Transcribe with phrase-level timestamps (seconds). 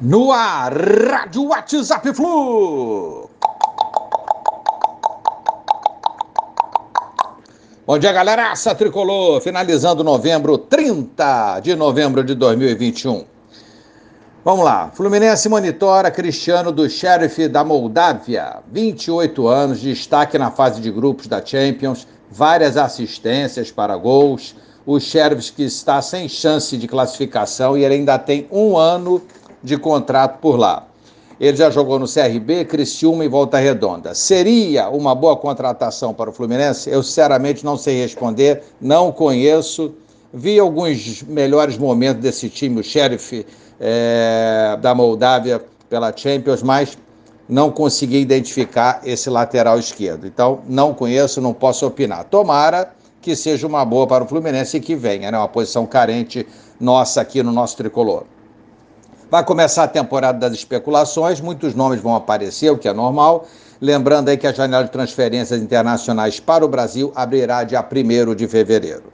[0.00, 3.30] No ar, Rádio WhatsApp Flu.
[7.86, 8.50] Bom dia, galera.
[8.50, 13.24] Essa tricolor, finalizando novembro, 30 de novembro de 2021.
[14.44, 14.90] Vamos lá.
[14.92, 21.44] Fluminense monitora Cristiano do Sheriff da Moldávia, 28 anos, destaque na fase de grupos da
[21.44, 24.56] Champions, várias assistências para gols.
[24.84, 29.22] O Sheriff que está sem chance de classificação e ele ainda tem um ano
[29.64, 30.86] de contrato por lá.
[31.40, 34.14] Ele já jogou no CRB, Criciúma e Volta Redonda.
[34.14, 36.88] Seria uma boa contratação para o Fluminense?
[36.88, 39.92] Eu sinceramente não sei responder, não conheço.
[40.32, 43.44] Vi alguns melhores momentos desse time, o Sheriff
[43.80, 46.96] é, da Moldávia pela Champions, mas
[47.48, 50.26] não consegui identificar esse lateral esquerdo.
[50.26, 52.24] Então, não conheço, não posso opinar.
[52.24, 55.38] Tomara que seja uma boa para o Fluminense e que venha, né?
[55.38, 56.46] Uma posição carente
[56.78, 58.24] nossa aqui no nosso tricolor.
[59.30, 63.46] Vai começar a temporada das especulações, muitos nomes vão aparecer, o que é normal.
[63.80, 68.46] Lembrando aí que a janela de transferências internacionais para o Brasil abrirá dia 1 de
[68.46, 69.04] fevereiro.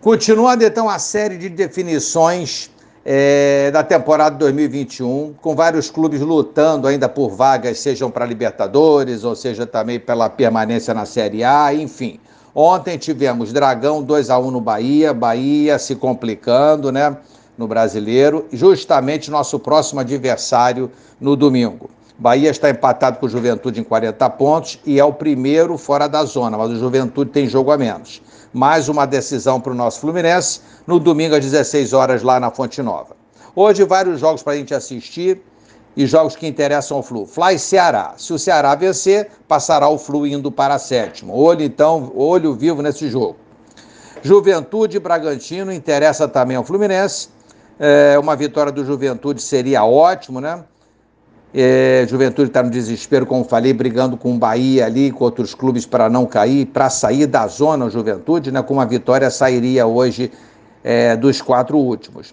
[0.00, 2.70] Continuando então a série de definições
[3.04, 9.34] é, da temporada 2021, com vários clubes lutando ainda por vagas, sejam para Libertadores, ou
[9.34, 12.18] seja também pela permanência na Série A, enfim.
[12.54, 17.16] Ontem tivemos Dragão 2 a 1 no Bahia, Bahia se complicando, né?
[17.56, 21.90] No brasileiro, justamente nosso próximo adversário no domingo.
[22.18, 26.24] Bahia está empatado com o Juventude em 40 pontos e é o primeiro fora da
[26.24, 28.22] zona, mas o Juventude tem jogo a menos.
[28.52, 32.82] Mais uma decisão para o nosso Fluminense no domingo às 16 horas lá na Fonte
[32.82, 33.16] Nova.
[33.56, 35.42] Hoje, vários jogos para a gente assistir
[35.96, 37.26] e jogos que interessam ao Flu.
[37.26, 38.14] Fly Ceará.
[38.16, 41.34] Se o Ceará vencer, passará o Flu indo para a sétima.
[41.34, 43.36] Olho, então, olho vivo nesse jogo.
[44.22, 47.28] Juventude Bragantino interessa também ao Fluminense
[47.84, 50.62] é, uma vitória do Juventude seria ótimo, né?
[51.52, 55.84] É, Juventude está no desespero, como falei, brigando com o Bahia ali, com outros clubes
[55.84, 58.62] para não cair, para sair da zona, o Juventude, né?
[58.62, 60.30] Com uma vitória sairia hoje
[60.84, 62.32] é, dos quatro últimos.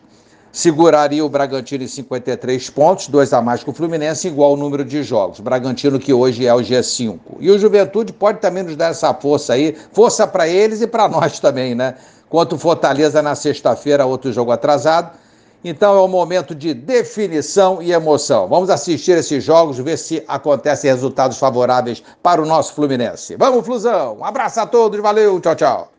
[0.51, 4.85] Seguraria o Bragantino em 53 pontos, dois a mais que o Fluminense, igual o número
[4.85, 5.39] de jogos.
[5.39, 7.17] Bragantino que hoje é o G5.
[7.39, 11.09] E o Juventude pode também nos dar essa força aí, força para eles e para
[11.09, 11.95] nós também, né?
[12.29, 15.17] Quanto Fortaleza na sexta-feira, outro jogo atrasado
[15.63, 18.47] então é um momento de definição e emoção.
[18.47, 23.35] Vamos assistir esses jogos, ver se acontecem resultados favoráveis para o nosso Fluminense.
[23.35, 24.17] Vamos, Flusão!
[24.19, 25.98] Um abraço a todos, valeu, tchau, tchau.